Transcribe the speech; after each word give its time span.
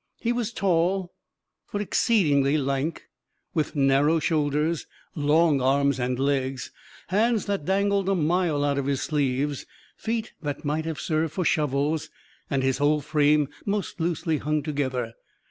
He 0.19 0.31
was 0.33 0.51
tall, 0.51 1.13
but 1.71 1.79
exceedingly 1.79 2.57
lank, 2.57 3.03
with 3.53 3.75
narrow 3.75 4.17
shoulders, 4.17 4.87
long 5.13 5.61
arms 5.61 5.99
and 5.99 6.17
legs, 6.17 6.71
hands 7.09 7.45
that 7.45 7.65
dangled 7.65 8.09
a 8.09 8.15
mile 8.15 8.63
out 8.63 8.79
of 8.79 8.87
his 8.87 9.03
sleeves, 9.03 9.67
feet 9.95 10.33
that 10.41 10.65
might 10.65 10.85
have 10.85 10.99
served 10.99 11.33
for 11.33 11.45
shovels, 11.45 12.09
and 12.49 12.63
his 12.63 12.79
whole 12.79 13.01
frame 13.01 13.47
most 13.63 13.99
loosely 13.99 14.39
hung 14.39 14.63
together. 14.63 15.13